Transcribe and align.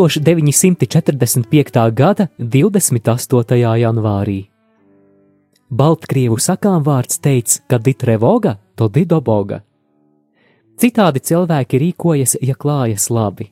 1945. 0.00 1.92
gada 1.92 2.28
28. 2.38 3.56
janvārī. 3.76 4.46
Baltkrievu 5.68 6.38
sakām 6.40 6.80
vārds 6.86 7.20
teica, 7.20 7.60
ka 7.68 7.76
ditrevoga 7.78 8.54
to 8.76 8.88
didoboga. 8.88 9.60
Citādi 10.80 11.20
cilvēki 11.20 11.82
rīkojas, 11.84 12.38
ja 12.40 12.56
klājas 12.56 13.10
labi. 13.12 13.50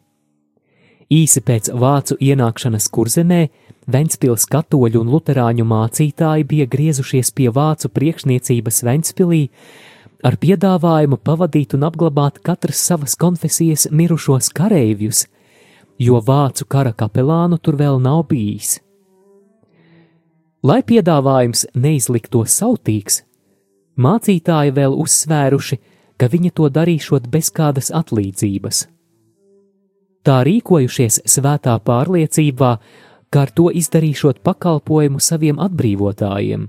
Īsi 1.13 1.45
pēc 1.45 1.69
vācu 1.69 2.17
ienākšanas 2.17 2.89
kurzemē 2.97 3.45
Ventspils 3.85 4.49
katoļu 4.49 5.05
un 5.05 5.13
luterāņu 5.13 5.69
mācītāji 5.69 6.49
bija 6.49 6.67
griezušies 6.67 7.33
pie 7.37 7.53
vācu 7.53 7.93
priekšniecības 7.93 8.85
Ventspilī 8.89 9.49
ar 10.25 10.41
piedāvājumu 10.41 11.21
pavadīt 11.21 11.77
un 11.77 11.91
apglabāt 11.93 12.41
katras 12.41 12.81
savas 12.89 13.21
konfesijas 13.21 13.91
mirušos 13.93 14.49
kareivjus– 14.57 15.27
jo 15.99 16.21
vācu 16.23 16.67
kara 16.71 16.93
kapelānu 16.95 17.59
tur 17.59 17.77
vēl 17.79 17.99
nav 18.03 18.27
bijis. 18.31 18.79
Lai 20.63 20.81
piedāvājums 20.83 21.67
neizliktos 21.79 22.55
sautīgs, 22.59 23.23
mācītāji 23.99 24.75
vēl 24.75 24.95
uzsvēruši, 24.99 25.79
ka 26.19 26.27
viņi 26.31 26.51
to 26.55 26.71
darīšot 26.71 27.29
bez 27.31 27.51
kādas 27.55 27.93
atlīdzības. 27.95 28.87
Tā 30.27 30.41
rīkojušies 30.47 31.23
svētā 31.31 31.77
pārliecībā, 31.79 32.73
ka 33.31 33.45
ar 33.45 33.53
to 33.55 33.69
izdarīšot 33.71 34.43
pakalpojumu 34.43 35.23
saviem 35.23 35.61
atbrīvotājiem. 35.63 36.67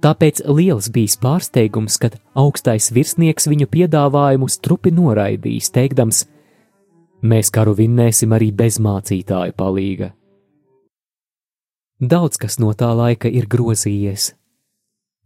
Tāpēc 0.00 0.40
liels 0.48 0.88
bija 0.90 1.20
pārsteigums, 1.20 1.98
kad 2.00 2.16
augstais 2.34 2.88
virsnieks 2.90 3.46
viņu 3.46 3.68
piedāvājumu 3.70 4.48
strupi 4.48 4.90
noraidījis, 4.96 5.68
teikdams, 5.76 6.24
ka 6.24 6.39
Mēs 7.20 7.50
karu 7.52 7.74
vinnēsim 7.76 8.32
arī 8.32 8.48
bez 8.56 8.78
mācītāja 8.80 9.52
palīga. 9.52 10.14
Daudz 12.00 12.40
kas 12.40 12.56
no 12.56 12.72
tā 12.72 12.88
laika 12.96 13.28
ir 13.28 13.44
grozījies. 13.44 14.30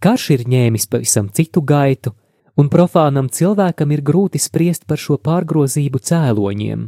Karš 0.02 0.24
ir 0.34 0.42
ņēmis 0.50 0.88
pavisam 0.90 1.28
citu 1.30 1.62
gaitu, 1.62 2.10
un 2.58 2.66
profānam 2.68 3.30
cilvēkam 3.30 3.94
ir 3.94 4.02
grūti 4.02 4.42
spriest 4.42 4.88
par 4.90 4.98
šo 4.98 5.20
pārgrozību 5.22 6.02
cēloņiem. 6.02 6.84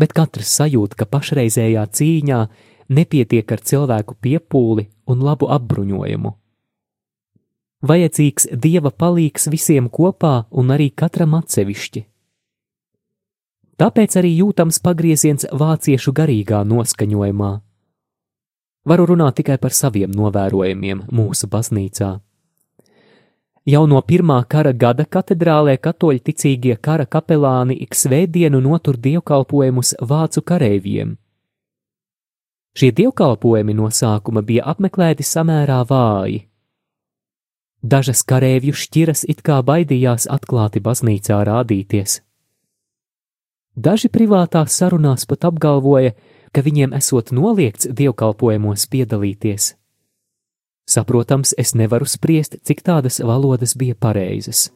Bet 0.00 0.16
katrs 0.16 0.56
sajūt, 0.56 0.96
ka 0.96 1.04
pašreizējā 1.04 1.84
cīņā 1.92 2.42
nepietiek 2.88 3.52
ar 3.52 3.60
cilvēku 3.60 4.16
piepūli 4.16 4.88
un 5.12 5.24
labu 5.28 5.52
apbruņojumu. 5.52 6.32
Vajadzīgs 7.88 8.48
dieva 8.58 8.90
palīgs 8.90 9.50
visiem 9.52 9.92
kopā 9.92 10.48
un 10.50 10.72
arī 10.74 10.88
katram 10.90 11.36
atsevišķi. 11.38 12.08
Tāpēc 13.78 14.16
arī 14.18 14.32
jūtams 14.40 14.80
pagrieziens 14.82 15.46
vāciešu 15.54 16.10
garīgā 16.10 16.64
noskaņojumā. 16.66 17.50
Varu 18.88 19.04
runāt 19.06 19.36
tikai 19.38 19.58
par 19.62 19.74
saviem 19.76 20.10
novērojumiem 20.10 21.04
mūsu 21.14 21.46
baznīcā. 21.52 22.16
Jau 23.68 23.84
no 23.86 24.00
pirmā 24.00 24.40
kara 24.48 24.72
gada 24.72 25.04
katedrālē 25.04 25.76
katoļu 25.78 26.24
ticīgie 26.26 26.74
kara 26.82 27.06
kapelāni 27.06 27.76
ik 27.84 27.94
svētdienu 27.94 28.62
notur 28.64 28.96
dievkalpojumus 28.96 29.94
vācu 30.00 30.42
kareiviem. 30.50 31.16
Šie 32.74 32.90
dievkalpojumi 32.98 33.74
no 33.74 33.90
sākuma 33.94 34.42
bija 34.42 34.64
apmeklēti 34.72 35.26
samērā 35.26 35.82
vāji. 35.86 36.46
Dažas 37.82 38.24
kareivju 38.26 38.74
šķiras 38.74 39.26
it 39.28 39.44
kā 39.46 39.60
baidījās 39.62 40.26
atklāti 40.26 40.82
baznīcā 40.82 41.44
rādīties. 41.46 42.22
Daži 43.78 44.08
privātās 44.10 44.74
sarunās 44.74 45.22
pat 45.30 45.44
apgalvoja, 45.46 46.16
ka 46.50 46.64
viņiem 46.66 46.96
esot 46.98 47.28
noliegts 47.30 47.86
dievkalpojumos 47.86 48.88
piedalīties. 48.90 49.76
Saprotams, 50.88 51.52
es 51.54 51.76
nevaru 51.78 52.08
spriest, 52.08 52.56
cik 52.66 52.82
tādas 52.82 53.20
valodas 53.22 53.76
bija 53.78 53.94
pareizas. 53.94 54.72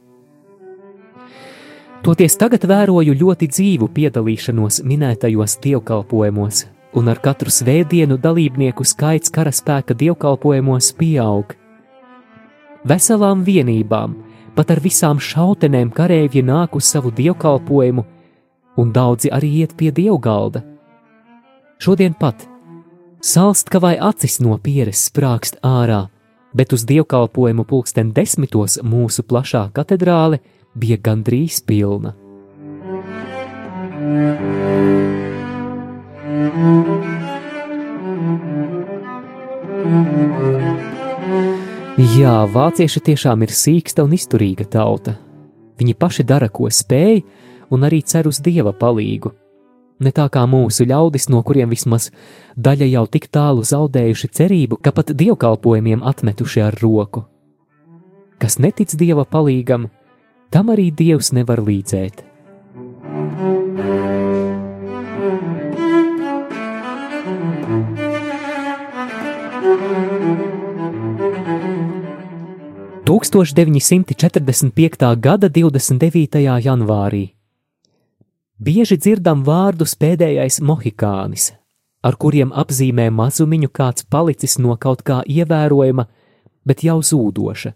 Toties 2.06 2.38
tagad 2.38 2.68
vēroju 2.68 3.16
ļoti 3.18 3.48
dzīvu 3.50 3.90
piedalīšanos 3.96 4.82
minētajos 4.86 5.58
dievkalpojumos, 5.66 6.62
un 6.94 7.10
ar 7.10 7.18
katru 7.26 7.50
svētdienu 7.50 8.20
dalībnieku 8.22 8.86
skaits 8.86 9.34
karaspēka 9.34 9.98
dievkalpojumos 9.98 10.94
pieaug. 10.94 11.56
Veselām 12.86 13.42
vienībām, 13.42 14.18
pat 14.54 14.70
ar 14.70 14.82
visām 14.84 15.18
šautenēm 15.18 15.90
kareivji 15.90 16.46
nāk 16.46 16.78
uz 16.78 16.90
savu 16.94 17.10
dievkalpojumu, 17.10 18.06
un 18.76 18.92
daudzi 18.92 19.30
arī 19.32 19.50
iet 19.62 19.76
pie 19.76 19.90
dievgalda. 19.92 20.62
Šodien 21.82 22.14
pat 22.14 22.46
salst, 23.22 23.70
ka 23.70 23.78
vai 23.78 23.96
acis 23.98 24.40
no 24.42 24.56
pieres 24.58 25.06
sprākst 25.08 25.60
ārā, 25.62 26.08
bet 26.54 26.72
uz 26.74 26.84
dievkalpojumu 26.88 27.64
pulksten 27.68 28.10
desmitos 28.14 28.80
mūsu 28.82 29.22
plašā 29.22 29.68
katedrāle 29.76 30.40
bija 30.74 30.98
gandrīz 30.98 31.62
pilna. 31.66 32.16
Jā, 42.12 42.34
vācieši 42.50 43.00
tiešām 43.06 43.44
ir 43.44 43.52
sīksta 43.54 44.02
un 44.04 44.14
izturīga 44.16 44.66
tauta. 44.68 45.14
Viņi 45.78 45.94
paši 45.96 46.24
dara, 46.26 46.48
ko 46.52 46.68
spēj, 46.72 47.22
un 47.72 47.88
arī 47.88 48.02
cer 48.04 48.28
uz 48.28 48.40
dieva 48.44 48.72
palīgu. 48.76 49.32
Ne 50.02 50.10
tā 50.10 50.26
kā 50.32 50.42
mūsu 50.50 50.86
ļaudis, 50.88 51.28
no 51.30 51.42
kuriem 51.46 51.70
vismaz 51.70 52.08
daļa 52.58 52.88
jau 52.90 53.04
tik 53.06 53.28
tālu 53.30 53.62
zaudējuši 53.62 54.30
cerību, 54.38 54.80
ka 54.82 54.90
pat 54.90 55.12
dievkalpojumiem 55.14 56.02
atmetuši 56.02 56.64
ar 56.64 56.78
roku. 56.82 57.26
Kas 58.42 58.58
netic 58.58 58.96
dieva 58.98 59.22
palīgam, 59.22 59.86
tam 60.50 60.72
arī 60.74 60.90
dievs 60.90 61.30
nevar 61.36 61.62
līdzēt. 61.62 62.24
Tūkstoš 73.06 73.52
945. 73.54 75.14
gada 75.20 75.52
29. 75.52 76.42
janvārī 76.64 77.22
Bieži 78.62 78.94
dzirdam 78.94 79.40
vārdus 79.42 79.96
pēdējais 79.98 80.60
mohikānis, 80.62 81.50
ar 82.06 82.14
kuriem 82.14 82.54
apzīmē 82.54 83.10
mazumiņu 83.10 83.66
kāds 83.74 84.06
palicis 84.06 84.54
no 84.62 84.78
kaut 84.78 85.02
kā 85.02 85.26
ievērojama, 85.26 86.06
bet 86.62 86.86
jau 86.86 87.02
zūdoša. 87.02 87.74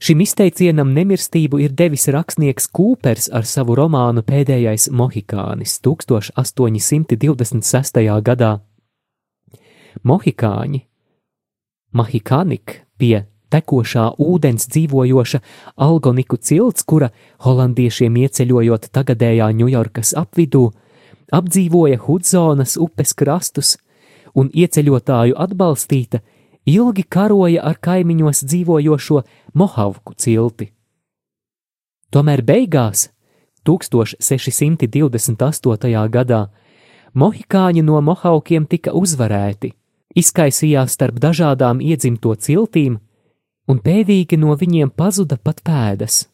Šim 0.00 0.24
izteicienam 0.24 0.96
nemirstību 0.96 1.60
ir 1.60 1.76
devis 1.76 2.08
rakstnieks 2.08 2.72
Kūpers 2.72 3.28
ar 3.36 3.44
savu 3.44 3.76
romānu 3.76 4.24
Pēdējais 4.24 4.88
mohikānis 4.88 5.84
1826. 5.84 8.00
gadā. 8.24 8.64
Mohikāņi, 10.00 10.80
Mahikanik 11.92 12.88
pie 12.96 13.28
tekošā 13.52 14.06
ūdens 14.22 14.68
dzīvojoša 14.70 15.40
algoniku 15.86 16.36
cilts, 16.36 16.84
kura 16.84 17.10
holandiešiem 17.44 18.16
ieceļojot 18.24 18.82
tagadējā 18.94 19.46
Ņujorkas 19.60 20.14
apvidū, 20.18 20.70
apdzīvoja 21.32 21.98
Hudzonas 22.06 22.76
upes 22.80 23.14
krastus, 23.14 23.78
un 24.34 24.50
ieceļotāju 24.54 25.34
atbalstīta, 25.38 26.20
ilgi 26.66 27.04
karoja 27.08 27.62
ar 27.66 27.76
kaimiņos 27.82 28.44
dzīvojošo 28.46 29.22
Mohavku 29.54 30.14
cilti. 30.14 30.72
Tomēr 32.10 32.42
beigās, 32.42 33.10
1628. 33.66 36.08
gadā, 36.10 36.48
Mohikāņi 37.14 37.82
no 37.82 38.00
Mohaukiem 38.06 38.66
tika 38.70 38.92
uzvarēti, 38.94 39.72
izkaisījās 40.14 40.92
starp 40.94 41.18
dažādām 41.22 41.80
iedzimto 41.82 42.34
ciltīm, 42.38 42.98
un 43.70 43.78
pēdīgi 43.78 44.38
no 44.40 44.56
viņiem 44.58 44.90
pazuda 44.90 45.38
pat 45.38 45.62
pēdas. 45.66 46.24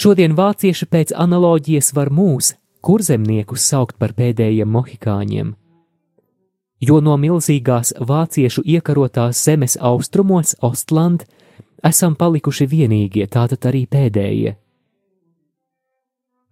Šodien 0.00 0.34
vācieši 0.34 0.88
pēc 0.88 1.12
analoģijas 1.12 1.92
var 1.96 2.08
mūs, 2.10 2.54
kurzemniekus, 2.80 3.66
saukt 3.68 3.98
par 4.00 4.14
pēdējiem 4.16 4.70
mohikāņiem, 4.72 5.50
jo 6.88 7.00
no 7.04 7.16
milzīgās 7.20 7.92
vāciešu 8.00 8.64
iekarotās 8.64 9.42
zemes 9.44 9.76
austrumos, 9.76 10.54
Ostland, 10.64 11.26
esam 11.84 12.16
palikuši 12.16 12.66
vienīgie, 12.66 13.26
tātad 13.28 13.68
arī 13.68 13.84
pēdējie. 13.86 14.56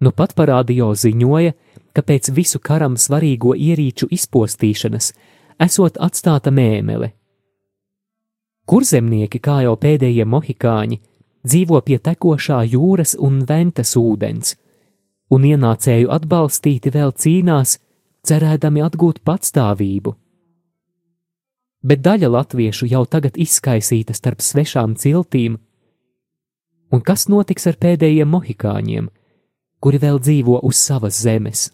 Nu 0.04 0.12
pat 0.14 0.36
parādījo 0.38 0.92
ziņoja, 0.94 1.54
ka 1.96 2.04
pēc 2.06 2.30
visu 2.36 2.60
karam 2.62 3.00
svarīgo 3.00 3.56
ierīču 3.56 4.06
izpostīšanas 4.14 5.14
esot 5.64 5.96
atstāta 5.98 6.52
mēmele. 6.54 7.17
Kurzemnieki, 8.68 9.40
kā 9.40 9.62
jau 9.64 9.74
pēdējie 9.80 10.26
mohikāņi, 10.28 10.98
dzīvo 11.48 11.80
pie 11.86 11.96
tekošā 12.04 12.60
jūras 12.68 13.14
un 13.16 13.40
ventas 13.48 13.94
ūdens, 13.96 14.56
un 15.32 15.46
ienācēju 15.48 16.10
atbalstīti 16.12 16.92
vēl 16.92 17.14
cīnās, 17.16 17.78
cerēdami 18.28 18.84
atgūt 18.84 19.22
patstāvību. 19.24 20.12
Bet 21.88 22.02
daļa 22.04 22.28
latviešu 22.34 22.90
jau 22.90 23.06
tagad 23.06 23.38
izkaisīta 23.40 24.12
starp 24.12 24.44
svešām 24.44 24.98
ciltīm, 25.00 25.56
un 26.92 27.00
kas 27.00 27.28
notiks 27.32 27.68
ar 27.70 27.78
pēdējiem 27.80 28.28
mohikāņiem, 28.34 29.08
kuri 29.80 30.02
vēl 30.02 30.20
dzīvo 30.20 30.60
uz 30.68 30.76
savas 30.76 31.22
zemes. 31.24 31.70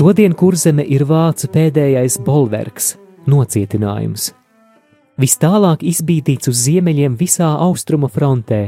Šodien 0.00 0.32
kurzeme 0.32 0.80
ir 0.88 1.02
vācu 1.04 1.50
pēdējais 1.52 2.14
bolverks, 2.24 2.94
nocietinājums. 3.28 4.30
Vis 5.20 5.34
tālāk 5.36 5.82
izbīdīts 5.84 6.48
uz 6.48 6.62
ziemeļiem 6.64 7.18
visā 7.20 7.50
austrumu 7.66 8.08
frontē. 8.08 8.60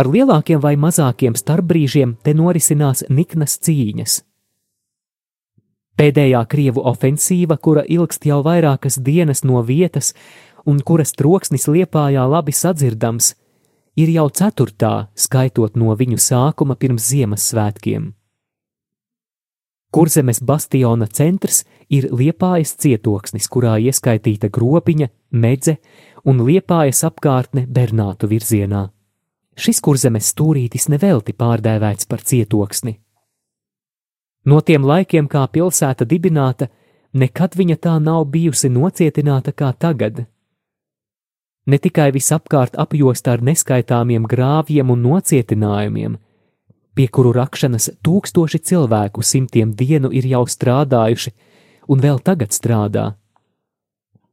Ar 0.00 0.08
lielākiem 0.08 0.62
vai 0.64 0.72
mazākiem 0.80 1.36
starpbrīžiem 1.36 2.16
te 2.24 2.32
norisinās 2.32 3.04
niknas 3.10 3.58
cīņas. 3.60 4.16
Pēdējā 6.00 6.42
krievu 6.48 6.88
ofensīva, 6.88 7.60
kura 7.60 7.84
ilgst 7.84 8.24
jau 8.24 8.40
vairākas 8.40 8.96
dienas 8.96 9.44
no 9.44 9.60
vietas 9.60 10.14
un 10.64 10.80
kuras 10.80 11.12
troksnis 11.12 11.68
liepājā 11.68 12.24
labi 12.24 12.56
sadzirdams, 12.56 13.34
ir 14.00 14.16
jau 14.16 14.30
ceturtā, 14.32 14.96
skaitot 15.12 15.76
no 15.76 15.92
viņu 15.92 16.16
sākuma 16.32 16.72
pirms 16.72 17.12
Ziemassvētkiem. 17.12 18.14
Kurzemes 19.94 20.40
bastiona 20.42 21.06
centrs 21.06 21.60
ir 21.86 22.08
liepājas 22.10 22.72
cietoksnis, 22.82 23.46
kurā 23.46 23.76
ieskaitīta 23.78 24.48
gropiņa, 24.50 25.06
medze 25.30 25.76
un 26.26 26.40
liepājas 26.42 27.04
apkārtne 27.06 27.62
Bernātu 27.70 28.26
virzienā. 28.26 28.88
Šis 29.54 29.78
kurzemes 29.78 30.32
stūrītis 30.34 30.88
nevelti 30.90 31.36
pārdēvēts 31.38 32.08
par 32.10 32.26
cietoksni. 32.26 32.96
No 34.50 34.58
tiem 34.66 34.82
laikiem, 34.82 35.28
kā 35.30 35.46
pilsēta 35.46 36.02
dibināta, 36.04 36.66
nekad 37.14 37.54
viņa 37.54 37.78
tā 37.86 37.94
nav 38.02 38.26
bijusi 38.34 38.72
nocietināta 38.74 39.54
kā 39.54 39.70
tagad. 39.78 40.24
Ne 41.70 41.78
tikai 41.78 42.10
visapkārt 42.12 42.74
apjosta 42.76 43.38
ar 43.38 43.46
neskaitāmiem 43.46 44.26
grāvjiem 44.26 44.90
un 44.90 45.06
nocietinājumiem, 45.06 46.18
pie 46.94 47.08
kuru 47.08 47.32
rakšanas 47.34 47.90
tūkstoši 48.06 48.60
cilvēku 48.70 49.22
simtiem 49.22 49.74
dienu 49.74 50.10
ir 50.14 50.26
jau 50.30 50.44
strādājuši 50.46 51.34
un 51.90 52.00
vēl 52.00 52.20
tagad 52.24 52.54
strādā. 52.54 53.12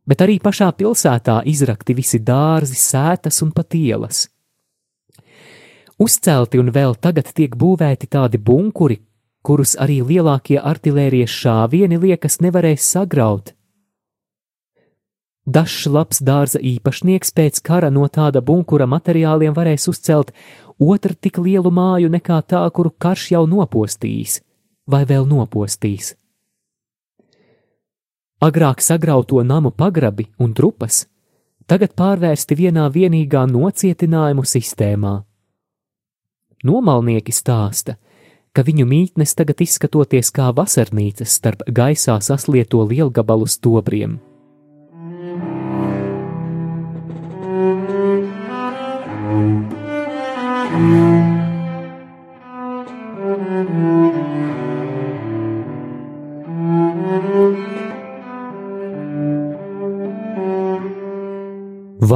Bet 0.07 0.23
arī 0.25 0.39
pašā 0.41 0.71
pilsētā 0.77 1.41
izrakti 1.47 1.95
visi 1.97 2.19
dārzi, 2.19 2.75
sētas 2.77 3.41
un 3.45 3.51
pat 3.55 3.75
ielas. 3.77 4.25
Uzcelti 6.01 6.57
un 6.57 6.71
vēl 6.73 6.95
tagad 6.97 7.29
tiek 7.37 7.53
būvēti 7.55 8.09
tādi 8.09 8.39
bunkuri, 8.41 8.97
kurus 9.45 9.75
arī 9.77 10.01
lielākie 10.01 10.57
artērijas 10.57 11.33
šāvieni 11.43 11.99
liekas 12.01 12.39
nevarēs 12.41 12.87
sagraut. 12.95 13.53
Dažs 15.45 15.87
labs 15.89 16.21
dārza 16.21 16.59
īpašnieks 16.61 17.33
pēc 17.33 17.61
kara 17.65 17.89
no 17.89 18.05
tāda 18.07 18.41
bunkura 18.45 18.85
materiāliem 18.85 19.55
varēs 19.57 19.87
uzcelt 19.89 20.29
otru 20.81 21.13
tik 21.13 21.37
lielu 21.37 21.71
māju 21.71 22.09
nekā 22.09 22.41
tā, 22.41 22.63
kuru 22.73 22.89
karš 22.97 23.31
jau 23.35 23.45
nopostījis, 23.47 24.41
vai 24.89 25.05
vēl 25.05 25.27
nopostīs. 25.29 26.15
Agrāk 28.41 28.81
sagrauto 28.81 29.43
namu 29.45 29.69
pagrabi 29.69 30.25
un 30.41 30.55
trupas 30.57 31.05
tagad 31.69 31.93
pārvērsti 31.95 32.57
vienā 32.57 32.87
vienīgā 32.91 33.45
nocietinājumu 33.47 34.43
sistēmā. 34.43 35.21
Nomalnieki 36.67 37.31
stāsta, 37.31 37.95
ka 38.51 38.65
viņu 38.67 38.87
mītnes 38.89 39.37
tagad 39.37 39.61
izskatoties 39.63 40.33
kā 40.35 40.49
vasarnīcas 40.57 41.37
starp 41.39 41.63
gaisā 41.69 42.17
saslieto 42.21 42.83
lielgabalu 42.89 43.47
stobriem. 43.47 44.19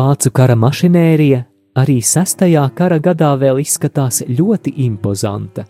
Vācu 0.06 0.30
kara 0.38 0.54
mašinērija 0.60 1.38
arī 1.82 1.96
sestajā 2.04 2.62
kara 2.78 3.00
gadā 3.02 3.32
vēl 3.42 3.58
izskatās 3.64 4.20
ļoti 4.28 4.76
impozanta. 4.86 5.64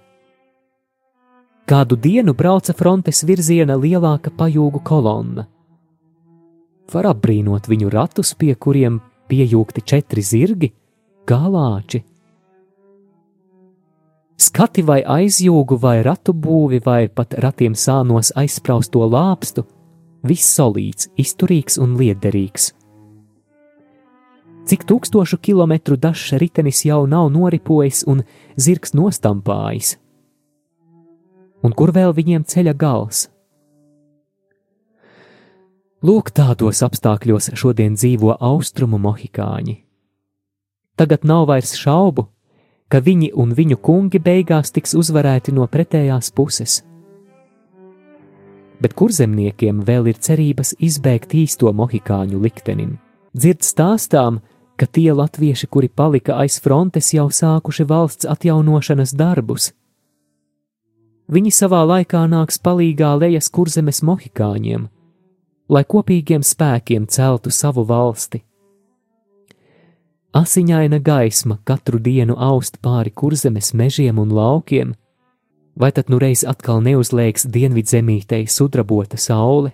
Kādu 1.69 1.95
dienu 1.95 2.33
brauca 2.35 2.75
frontes 2.75 3.23
virziena 3.23 3.77
lielāka 3.79 4.33
pajūgu 4.35 4.81
kolonna. 4.83 5.45
Var 6.91 7.09
apbrīnot 7.13 7.69
viņu 7.71 7.93
ratus, 7.95 8.33
pie 8.35 8.57
kuriem 8.59 8.99
piejūgti 9.31 9.85
četri 9.93 10.25
zirgi, 10.25 10.73
galāči. 11.29 12.03
Skati 14.35 14.83
vai 14.83 15.01
aizjūgu, 15.19 15.79
vai 15.79 16.01
ratu 16.03 16.35
būvi, 16.35 16.83
vai 16.83 17.05
pat 17.07 17.39
ratiem 17.39 17.77
sānos 17.77 18.35
aizspraustu 18.35 19.07
lāpstu, 19.07 19.63
viss 20.27 20.57
solīts, 20.59 21.13
izturīgs 21.15 21.79
un 21.79 21.95
liederīgs. 22.01 22.73
Cik 24.65 24.87
tūkstošu 24.89 25.37
kilometru 25.45 25.93
dažs 25.97 26.33
ritenis 26.41 26.81
jau 26.87 27.03
nav 27.05 27.29
noripojis 27.29 28.01
un 28.09 28.23
zirgs 28.57 28.95
nostampājis, 28.97 29.95
un 31.61 31.73
kur 31.77 31.93
vēl 31.93 32.15
viņiem 32.17 32.45
ceļa 32.49 32.73
gals. 32.73 33.27
Lūk, 36.05 36.31
tādos 36.33 36.81
apstākļos 36.85 37.51
šodien 37.57 37.93
dzīvo 37.97 38.35
austrumu 38.41 38.97
mohikāņi. 39.01 39.79
Tagad 40.97 41.25
nav 41.25 41.47
vairs 41.49 41.73
šaubu, 41.77 42.27
ka 42.89 43.01
viņi 43.01 43.31
un 43.33 43.53
viņu 43.57 43.77
kungi 43.81 44.21
beigās 44.21 44.73
tiks 44.73 44.93
uzvarēti 44.97 45.53
no 45.55 45.65
pretējās 45.69 46.29
puses. 46.35 46.81
Bet 48.81 48.93
kurzemniekiem 48.97 49.81
vēl 49.87 50.11
ir 50.11 50.19
cerības 50.19 50.75
izbēgt 50.83 51.33
īsto 51.37 51.71
mohikāņu 51.73 52.41
liktenim. 52.43 52.97
Dzird 53.35 53.65
stāstām, 53.65 54.41
ka 54.75 54.85
tie 54.85 55.13
latvieši, 55.13 55.67
kuri 55.67 55.87
palika 55.87 56.37
aiz 56.41 56.59
frontes, 56.61 57.13
jau 57.13 57.29
sākuši 57.31 57.87
valsts 57.87 58.29
atjaunošanas 58.29 59.15
darbus, 59.15 59.71
Viņi 61.25 61.49
savā 61.49 61.79
laikā 61.89 62.19
nāks 62.29 62.59
palīgā 62.61 63.15
lejas 63.17 63.47
kurzemes 63.49 64.03
mohikāņiem, 64.05 64.83
lai 65.73 65.81
kopīgiem 65.89 66.43
spēkiem 66.45 67.07
celtu 67.09 67.49
savu 67.49 67.81
valsti. 67.89 68.43
Asiņaina 70.37 70.99
gaisma 71.01 71.57
katru 71.65 71.97
dienu 71.97 72.35
aust 72.37 72.77
pāri 72.83 73.09
kurzemes 73.09 73.71
mežiem 73.73 74.19
un 74.21 74.35
laukiem, 74.37 74.93
vai 75.73 75.89
tad 75.95 76.13
nu 76.13 76.19
reiz 76.21 76.43
atkal 76.45 76.83
neuzliegs 76.85 77.47
dienvidzemītei 77.49 78.45
sudrabota 78.45 79.17
saule? 79.17 79.73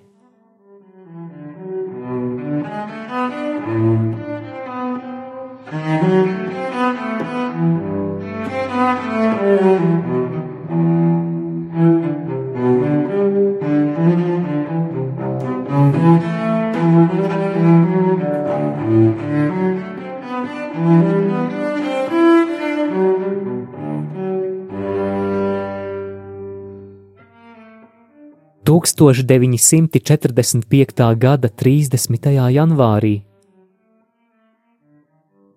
1945. 28.95 31.15
gada 31.17 31.49
30. 31.49 32.51
janvārī. 32.51 33.21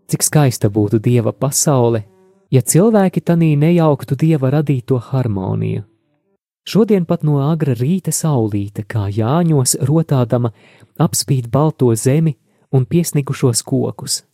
Cik 0.08 0.22
skaista 0.22 0.68
būtu 0.68 0.98
dieva 1.00 1.32
pasaule, 1.32 2.04
ja 2.50 2.60
cilvēki 2.60 3.20
tanī 3.20 3.56
nejauktu 3.58 4.14
dieva 4.20 4.50
radīto 4.54 4.98
harmoniju. 5.00 5.82
Šodien 6.64 7.04
pat 7.04 7.24
no 7.24 7.40
agra 7.44 7.74
rīta 7.76 8.12
saulīte, 8.12 8.84
kā 8.88 9.08
jāņos 9.12 9.76
rotādama, 9.84 10.52
apspīd 10.96 11.50
balto 11.52 11.94
zemi 11.94 12.36
un 12.72 12.86
piesnigušos 12.86 13.62
kokus. 13.62 14.24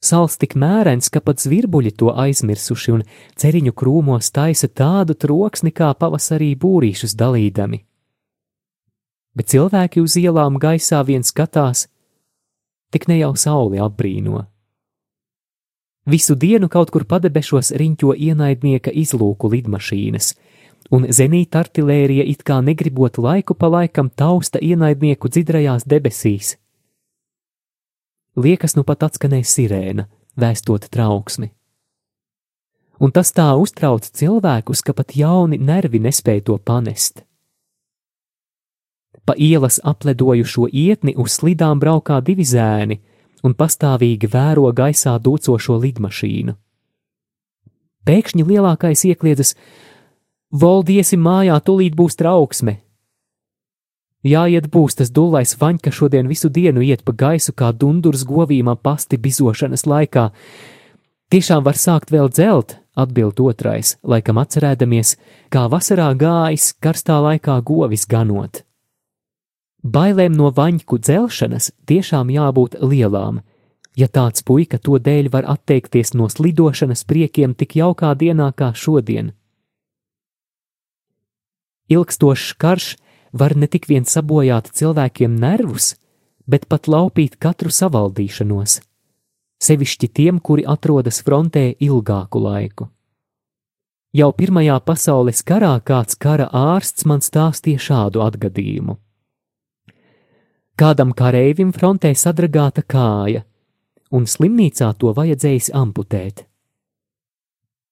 Sals 0.00 0.38
tik 0.40 0.54
mērens, 0.56 1.10
ka 1.12 1.20
pat 1.20 1.42
zvirbuļi 1.44 1.90
to 2.00 2.08
aizmirsuši 2.16 2.92
un 2.94 3.02
ceriņu 3.36 3.74
krūmos 3.76 4.32
taisa 4.32 4.68
tādu 4.68 5.12
troksni 5.12 5.74
kā 5.76 5.90
pavasarī 5.92 6.54
būrīšus 6.56 7.12
dalīdami. 7.20 7.82
Bet 9.36 9.52
cilvēki 9.52 10.00
uz 10.00 10.16
ielām 10.16 10.56
gaisā 10.62 11.02
vien 11.04 11.20
skatās, 11.20 11.84
tik 12.90 13.06
ne 13.12 13.20
jau 13.20 13.34
sauli 13.36 13.82
apbrīno. 13.84 14.46
Visu 16.08 16.34
dienu 16.34 16.72
kaut 16.72 16.88
kur 16.90 17.04
padebešos 17.04 17.74
riņķo 17.76 18.16
ienaidnieka 18.16 18.96
izlūku 19.04 19.52
lidmašīnas, 19.52 20.32
un 20.96 21.04
zenīta 21.12 21.60
artilērija 21.60 22.24
it 22.24 22.40
kā 22.42 22.62
negribot 22.64 23.20
laiku 23.20 23.54
pa 23.54 23.68
laikam 23.68 24.08
tausta 24.08 24.64
ienaidnieku 24.64 25.28
dzidrajās 25.28 25.84
debesīs 25.84 26.56
liekas, 28.36 28.76
nu 28.76 28.84
pat 28.86 29.06
atskanēja 29.08 29.46
sirēna, 29.46 30.06
vēstot 30.38 30.88
trauksmi. 30.92 31.50
Un 33.00 33.12
tas 33.16 33.32
tā 33.32 33.48
uztrauc 33.56 34.04
cilvēkus, 34.04 34.82
ka 34.84 34.92
pat 34.92 35.16
jauni 35.16 35.56
nervi 35.58 36.02
nespēja 36.04 36.44
to 36.50 36.58
panest. 36.58 37.24
Pa 39.24 39.34
ielas 39.38 39.80
apledojušo 39.84 40.68
ietni 40.72 41.14
uz 41.16 41.38
slidām 41.38 41.80
braukā 41.80 42.20
divi 42.24 42.44
zēni 42.44 43.00
un 43.46 43.54
pastāvīgi 43.56 44.28
vēro 44.28 44.68
gaisā 44.76 45.16
dūcošo 45.22 45.78
lidmašīnu. 45.80 46.56
Pēkšņi 48.04 48.44
lielākais 48.44 49.04
iekliedzas: 49.08 49.54
Voldiesi 50.50 51.16
mājā, 51.16 51.56
tūlīt 51.64 51.96
būs 51.96 52.16
trauksme! 52.20 52.80
Jāiet 54.20 54.68
būs 54.68 54.98
tas 54.98 55.08
dulais 55.08 55.54
vaņka 55.56 55.90
šodien 55.96 56.28
visu 56.28 56.50
dienu 56.52 56.82
iet 56.84 57.04
pa 57.04 57.12
gaisu 57.12 57.54
kā 57.56 57.72
dundurs 57.72 58.26
govīmā 58.28 58.76
pasti 58.76 59.16
bizošanas 59.16 59.86
laikā. 59.88 60.28
Tiešām 61.32 61.64
var 61.64 61.78
sākt 61.80 62.12
vēl 62.12 62.28
dzelt, 62.28 62.76
atbild 62.92 63.40
otrais, 63.40 63.96
laikam 64.04 64.36
atcerēdamies, 64.42 65.16
kā 65.48 65.64
vasarā 65.72 66.10
gājis 66.12 66.74
karstā 66.82 67.16
laikā 67.22 67.60
govis 67.64 68.04
ganot. 68.04 68.64
Bailēm 69.80 70.36
no 70.36 70.50
vaņku 70.52 70.98
dzelšanas 71.00 71.72
tiešām 71.88 72.28
jābūt 72.28 72.76
lielām, 72.84 73.40
ja 73.96 74.08
tāds 74.08 74.44
puika 74.44 74.76
to 74.76 74.98
dēļ 75.00 75.30
var 75.32 75.48
atteikties 75.48 76.12
no 76.12 76.28
slidošanas 76.28 77.06
priekiem 77.08 77.54
tik 77.54 77.78
jaukā 77.80 78.12
dienā 78.12 78.52
kā 78.52 78.74
šodien. 78.76 79.32
Ilgstošs 81.88 82.52
karš 82.60 82.98
var 83.32 83.56
ne 83.56 83.66
tik 83.66 83.88
vien 83.88 84.04
sabojāt 84.04 84.70
cilvēkiem 84.74 85.36
nervus, 85.40 85.94
bet 86.46 86.66
pat 86.68 86.88
laupīt 86.90 87.36
katru 87.38 87.70
savaldīšanos, 87.70 88.80
sevišķi 89.62 90.08
tiem, 90.08 90.40
kuri 90.40 90.66
atrodas 90.66 91.22
frontē 91.22 91.70
ilgāku 91.78 92.42
laiku. 92.42 92.88
Jau 94.10 94.32
Pirmajā 94.34 94.80
pasaules 94.82 95.44
karā 95.46 95.76
kāds 95.86 96.16
kara 96.18 96.48
ārsts 96.50 97.06
man 97.06 97.22
stāstīja 97.22 97.78
šādu 97.78 98.24
atgadījumu. 98.24 98.96
Kādam 100.74 101.12
kareivim 101.14 101.70
frontē 101.76 102.10
sadragāta 102.18 102.82
kāja, 102.82 103.44
un 104.10 104.26
slimnīcā 104.26 104.88
to 104.98 105.12
vajadzējis 105.14 105.70
amputēt. 105.76 106.46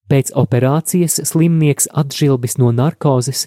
Pēc 0.08 0.32
operācijas 0.40 1.20
slimnieks 1.28 1.86
atžilbis 1.92 2.56
no 2.58 2.72
narkozes 2.72 3.44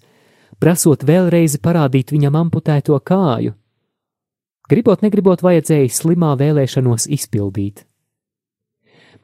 prasot 0.60 1.06
vēlreiz 1.08 1.58
parādīt 1.62 2.12
viņam 2.12 2.38
amputēto 2.44 2.98
kāju. 3.00 3.56
Gribot, 4.72 5.02
negribot, 5.04 5.42
vajadzēja 5.44 5.90
slimā 5.92 6.34
vēlēšanos 6.40 7.10
izpildīt. 7.12 7.86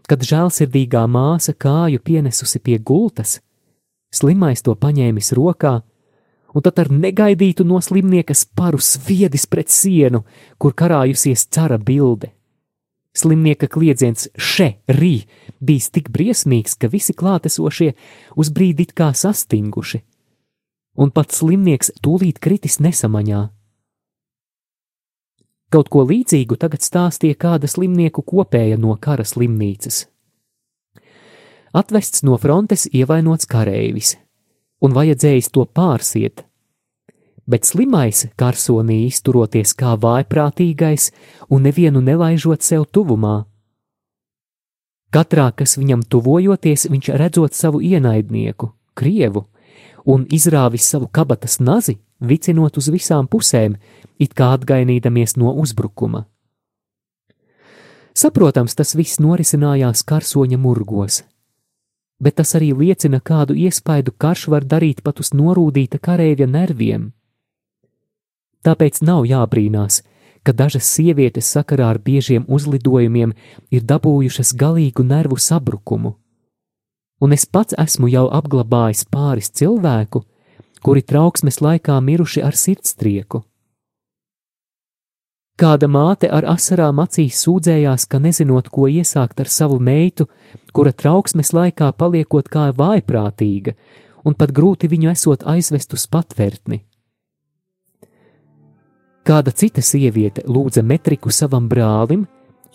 Kad 0.07 0.23
žēlsirdīgā 0.23 1.03
māsa 1.11 1.53
kāju 1.55 1.99
pienesusi 2.03 2.59
pie 2.63 2.77
gultas, 2.79 3.39
slimais 4.11 4.63
to 4.63 4.75
paņēmis 4.75 5.33
rokā, 5.35 5.73
un 6.55 6.63
tad 6.63 6.79
ar 6.83 6.91
negaidītu 6.91 7.63
no 7.67 7.79
slimnieka 7.83 8.35
sparu 8.35 8.79
sviedis 8.83 9.47
pret 9.47 9.71
sienu, 9.71 10.23
kur 10.59 10.75
karājusies 10.75 11.47
cara 11.51 11.77
bilde. 11.77 12.31
Slimnieka 13.17 13.67
kliedziens 13.71 14.27
še, 14.35 14.77
rī, 14.87 15.27
bijis 15.59 15.89
tik 15.95 16.11
briesmīgs, 16.13 16.75
ka 16.75 16.91
visi 16.91 17.15
klātesošie 17.17 17.93
uz 18.35 18.51
brīdi 18.53 18.87
it 18.87 18.93
kā 18.95 19.09
sastinguši 19.15 20.03
un 20.97 21.13
pats 21.13 21.39
slimnieks 21.39 21.93
tūlīt 22.01 22.41
kritis 22.43 22.79
nesamaņā. 22.81 23.45
Kaut 25.73 25.89
ko 25.91 26.05
līdzīgu 26.07 26.55
tagad 26.59 26.83
stāstīja 26.85 27.35
kāda 27.35 27.67
slimnieku 27.67 28.23
kopēja 28.23 28.77
no 28.79 28.95
kara 28.99 29.25
slimnīcas. 29.27 30.05
Atvests 31.75 32.23
no 32.23 32.37
frontes 32.39 32.87
ievainots 32.87 33.49
kareivis, 33.51 34.15
un 34.81 34.95
vajadzējis 34.95 35.51
to 35.51 35.65
pārsiet, 35.67 36.45
bet 37.47 37.67
slimais 37.67 38.23
karsonī 38.39 39.03
izturoties 39.09 39.75
kā 39.77 39.97
vājprātīgais 39.99 41.11
un 41.51 41.67
nevienu 41.67 42.01
nelaižot 42.01 42.63
sev 42.63 42.87
tuvumā. 42.87 43.43
Katrā, 45.11 45.51
kas 45.55 45.77
viņam 45.79 46.07
tuvojoties, 46.07 46.87
viņš 46.91 47.11
redzot 47.19 47.55
savu 47.55 47.83
ienaidnieku, 47.83 48.71
krievu, 48.95 49.45
un 50.07 50.23
izrāvis 50.31 50.87
savu 50.87 51.09
kabatas 51.11 51.59
nazi, 51.59 51.97
vicinot 52.19 52.77
uz 52.79 52.87
visām 52.93 53.27
pusēm, 53.27 53.75
it 54.19 54.33
kā 54.33 54.53
atgainīdamies 54.55 55.35
no 55.37 55.51
uzbrukuma. 55.63 56.25
Saprotams, 58.17 58.73
tas 58.73 58.95
viss 58.97 59.19
norisinājās 59.21 60.01
karsoņa 60.07 60.57
murgos, 60.57 61.21
bet 62.23 62.39
tas 62.39 62.55
arī 62.57 62.71
liecina, 62.73 63.19
kādu 63.21 63.53
iespaidu 63.53 64.15
karš 64.17 64.47
var 64.53 64.65
darīt 64.65 65.03
pat 65.05 65.19
uz 65.21 65.33
norūdīta 65.37 65.99
kareivja 66.01 66.47
nerviem. 66.49 67.11
Tāpēc 68.65 69.03
nav 69.05 69.27
jābrīnās, 69.29 70.01
ka 70.43 70.55
dažas 70.55 70.87
sievietes 70.89 71.51
sakarā 71.53 71.91
ar 71.93 71.99
biežiem 72.01 72.47
uzlidojumiem 72.47 73.35
ir 73.69 73.85
dabūjušas 73.85 74.55
galīgu 74.57 75.05
nervu 75.05 75.37
sabrukumu 75.37 76.15
un 77.21 77.33
es 77.33 77.45
pats 77.45 77.75
esmu 77.77 78.09
jau 78.11 78.27
apglabājis 78.39 79.05
pāris 79.11 79.49
cilvēku, 79.49 80.23
kuri 80.83 81.01
trauksmes 81.01 81.61
laikā 81.61 81.99
miruši 82.01 82.43
ar 82.45 82.55
sirdstrieku. 82.55 83.43
Kāda 85.57 85.87
māte 85.89 86.29
ar 86.29 86.45
asarām 86.45 86.99
acīs 87.01 87.39
sūdzējās, 87.41 88.03
ka 88.05 88.19
nezinot, 88.21 88.67
ko 88.69 88.85
iesākt 88.85 89.39
ar 89.41 89.49
savu 89.49 89.79
meitu, 89.81 90.27
kura 90.69 90.91
trauksmes 90.93 91.49
laikā 91.49 91.89
paliekot 91.97 92.51
kā 92.53 92.67
vājprātīga, 92.77 93.73
un 94.21 94.37
pat 94.37 94.53
grūti 94.53 94.89
viņu 94.91 95.09
esot 95.15 95.47
aizvest 95.49 95.97
uz 95.97 96.05
patvērtni. 96.13 96.83
Kāda 99.25 99.51
cita 99.51 99.81
sieviete 99.81 100.45
lūdza 100.45 100.85
metriku 100.85 101.33
savam 101.33 101.65
brālim, 101.67 102.27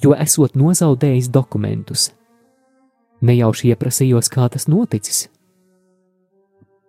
jo 0.03 0.17
esot 0.19 0.59
nozaudējis 0.59 1.31
dokumentus. 1.31 2.11
Nejauši 3.23 3.71
ieprasījos, 3.71 4.29
kā 4.33 4.49
tas 4.51 4.67
noticis. 4.67 5.29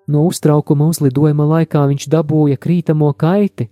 No 0.09 0.25
uztraukuma 0.27 0.89
uzlidojuma 0.91 1.45
laikā 1.47 1.85
viņš 1.87 2.09
dabūja 2.11 2.57
krītamo 2.59 3.11
kaiti, 3.15 3.69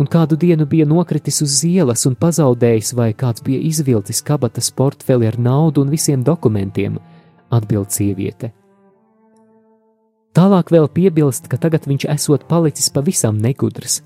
un 0.00 0.08
kādu 0.10 0.38
dienu 0.40 0.66
bija 0.66 0.86
nokritis 0.88 1.42
uz 1.44 1.60
ielas 1.68 2.06
un 2.08 2.16
pazaudējis, 2.18 2.94
vai 2.98 3.12
kāds 3.14 3.44
bija 3.44 3.60
izvilcis 3.68 4.22
kabatas 4.24 4.72
portfeli 4.74 5.28
ar 5.28 5.38
naudu 5.38 5.84
un 5.84 5.92
visiem 5.92 6.24
dokumentiem, 6.24 6.98
atbild 7.52 7.92
sieviete. 7.94 8.50
Tālāk 10.32 10.72
vēl 10.72 10.88
piebilst, 10.88 11.44
ka 11.46 11.60
tagad 11.60 11.84
viņš 11.86 12.08
esot 12.14 12.46
palicis 12.48 12.88
pavisam 12.90 13.36
negudrs, 13.36 14.00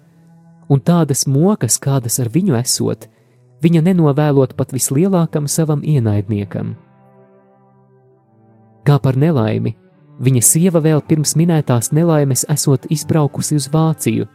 un 0.69 0.83
tādas 0.83 1.23
mokas, 1.31 1.79
kādas 1.79 2.19
ar 2.19 2.33
viņu 2.35 2.59
esot, 2.59 3.07
viņa 3.63 3.85
nenovēlot 3.87 4.57
pat 4.59 4.75
vislielākam 4.75 5.47
savam 5.47 5.87
ienaidniekam. 5.87 6.75
Kā 8.87 9.01
par 9.03 9.17
nelaimi, 9.19 9.73
viņa 10.23 10.43
sieva 10.47 10.81
vēl 10.83 11.03
pirms 11.09 11.35
minētās 11.39 11.91
nelaimes 11.97 12.45
esot 12.53 12.87
izbraukusi 12.95 13.59
uz 13.59 13.67
Vāciju. 13.73 14.29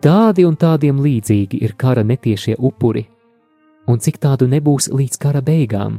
Tādi 0.00 0.46
un 0.46 0.56
tādiem 0.56 1.02
līdzīgi 1.04 1.60
ir 1.66 1.74
kara 1.76 2.04
netiešie 2.06 2.54
upuri, 2.58 3.04
un 3.90 3.98
cik 4.00 4.20
tādu 4.22 4.46
nebūs 4.48 4.88
līdz 4.94 5.18
kara 5.20 5.42
beigām. 5.44 5.98